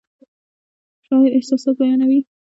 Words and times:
شاعر 1.07 1.31
احساسات 1.37 1.75
بیانوي 1.79 2.19